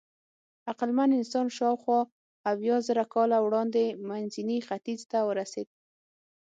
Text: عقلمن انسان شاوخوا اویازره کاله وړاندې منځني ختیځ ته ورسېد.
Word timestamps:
عقلمن 0.69 1.09
انسان 1.19 1.47
شاوخوا 1.57 1.99
اویازره 2.51 3.03
کاله 3.13 3.37
وړاندې 3.45 3.83
منځني 4.09 4.57
ختیځ 4.67 4.99
ته 5.11 5.19
ورسېد. 5.27 5.67